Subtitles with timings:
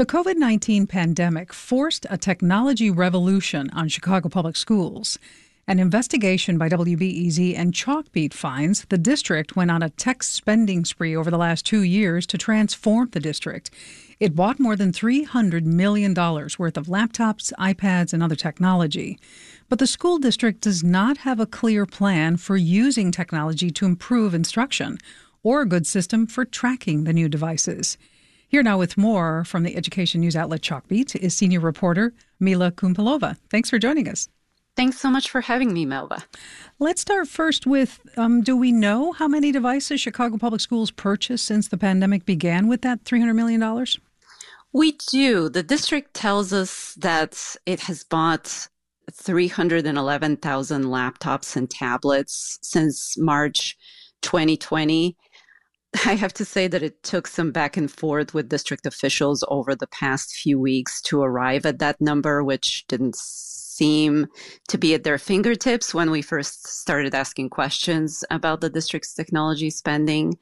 [0.00, 5.18] The COVID 19 pandemic forced a technology revolution on Chicago public schools.
[5.66, 11.14] An investigation by WBEZ and Chalkbeat finds the district went on a tech spending spree
[11.14, 13.70] over the last two years to transform the district.
[14.18, 19.18] It bought more than $300 million worth of laptops, iPads, and other technology.
[19.68, 24.32] But the school district does not have a clear plan for using technology to improve
[24.32, 24.96] instruction
[25.42, 27.98] or a good system for tracking the new devices.
[28.50, 33.36] Here now with more from the education news outlet Chalkbeat is senior reporter Mila Koumpilova.
[33.48, 34.28] Thanks for joining us.
[34.74, 36.24] Thanks so much for having me, Melba.
[36.80, 41.44] Let's start first with um, Do we know how many devices Chicago Public Schools purchased
[41.44, 43.86] since the pandemic began with that $300 million?
[44.72, 45.48] We do.
[45.48, 48.66] The district tells us that it has bought
[49.12, 53.76] 311,000 laptops and tablets since March
[54.22, 55.16] 2020.
[56.06, 59.74] I have to say that it took some back and forth with district officials over
[59.74, 64.26] the past few weeks to arrive at that number, which didn't seem
[64.68, 69.70] to be at their fingertips when we first started asking questions about the district's technology
[69.70, 70.38] spending.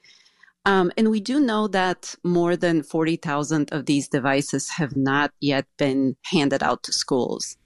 [0.67, 5.67] Um, and we do know that more than 40,000 of these devices have not yet
[5.79, 7.57] been handed out to schools.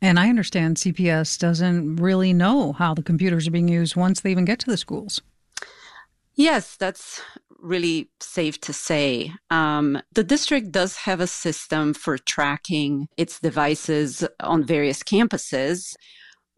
[0.00, 4.30] And I understand CPS doesn't really know how the computers are being used once they
[4.30, 5.22] even get to the schools.
[6.36, 7.20] Yes, that's
[7.58, 9.32] really safe to say.
[9.50, 15.94] Um, the district does have a system for tracking its devices on various campuses,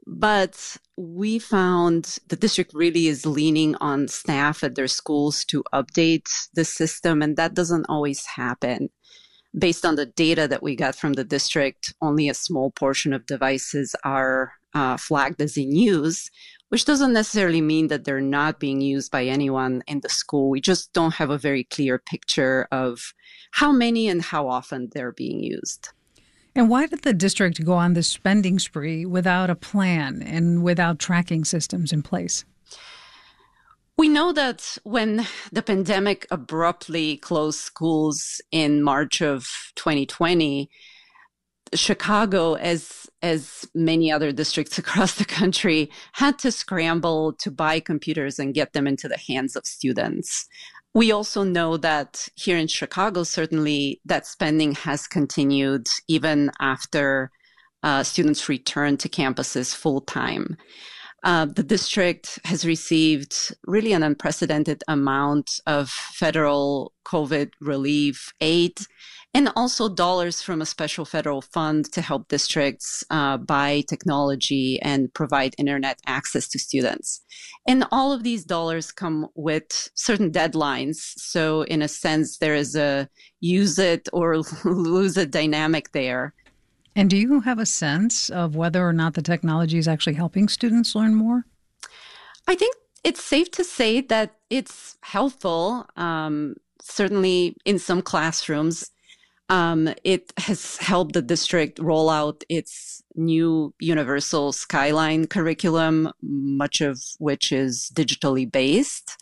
[0.06, 6.28] but we found the district really is leaning on staff at their schools to update
[6.54, 8.88] the system, and that doesn't always happen.
[9.58, 13.24] Based on the data that we got from the district, only a small portion of
[13.24, 16.30] devices are uh, flagged as in use,
[16.68, 20.50] which doesn't necessarily mean that they're not being used by anyone in the school.
[20.50, 23.14] We just don't have a very clear picture of
[23.52, 25.88] how many and how often they're being used.
[26.54, 30.98] And why did the district go on this spending spree without a plan and without
[30.98, 32.44] tracking systems in place?
[33.98, 40.68] We know that when the pandemic abruptly closed schools in March of 2020,
[41.74, 48.38] Chicago, as as many other districts across the country, had to scramble to buy computers
[48.38, 50.46] and get them into the hands of students.
[50.94, 57.30] We also know that here in Chicago, certainly that spending has continued even after
[57.82, 60.56] uh, students return to campuses full time.
[61.24, 68.78] Uh, the district has received really an unprecedented amount of federal COVID relief aid
[69.36, 75.12] and also dollars from a special federal fund to help districts uh, buy technology and
[75.12, 77.20] provide internet access to students.
[77.68, 80.96] And all of these dollars come with certain deadlines.
[81.18, 83.10] So, in a sense, there is a
[83.40, 86.32] use it or lose it dynamic there.
[86.96, 90.48] And do you have a sense of whether or not the technology is actually helping
[90.48, 91.44] students learn more?
[92.48, 92.74] I think
[93.04, 95.86] it's safe to say that it's helpful.
[95.96, 98.90] Um, certainly, in some classrooms,
[99.50, 106.98] um, it has helped the district roll out its new universal skyline curriculum, much of
[107.18, 109.18] which is digitally based.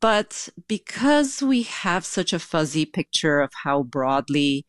[0.00, 4.64] But because we have such a fuzzy picture of how broadly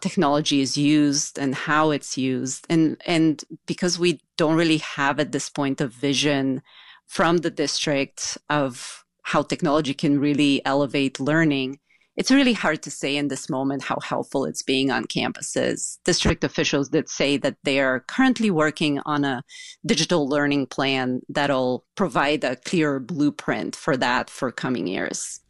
[0.00, 5.32] technology is used and how it's used, and, and because we don't really have at
[5.32, 6.62] this point a vision
[7.06, 11.78] from the district of how technology can really elevate learning,
[12.16, 15.98] it's really hard to say in this moment how helpful it's being on campuses.
[16.04, 19.44] District officials did say that they are currently working on a
[19.86, 25.40] digital learning plan that'll provide a clear blueprint for that for coming years.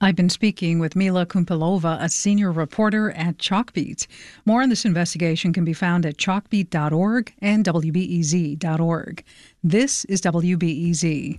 [0.00, 4.06] I've been speaking with Mila Koumpilova, a senior reporter at Chalkbeat.
[4.44, 9.24] More on this investigation can be found at chalkbeat.org and WBEZ.org.
[9.62, 11.38] This is WBEZ.